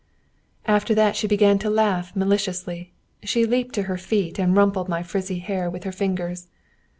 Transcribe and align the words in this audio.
After 0.65 0.95
that 0.95 1.15
she 1.15 1.27
began 1.27 1.59
to 1.59 1.69
laugh 1.69 2.15
maliciously. 2.15 2.91
She 3.21 3.45
leaped 3.45 3.75
to 3.75 3.83
her 3.83 3.99
feet 3.99 4.39
and 4.39 4.57
rumpled 4.57 4.89
my 4.89 5.03
frizzly 5.03 5.37
hair 5.37 5.69
with 5.69 5.83
her 5.83 5.91
fingers. 5.91 6.47